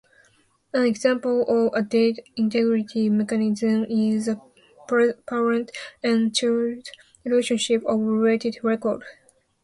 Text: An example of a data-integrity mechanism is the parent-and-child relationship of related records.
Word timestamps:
An 0.73 0.83
example 0.83 1.43
of 1.43 1.71
a 1.75 1.83
data-integrity 1.83 3.07
mechanism 3.09 3.83
is 3.87 4.25
the 4.25 4.41
parent-and-child 5.27 6.87
relationship 7.23 7.83
of 7.85 7.99
related 7.99 8.57
records. 8.63 9.05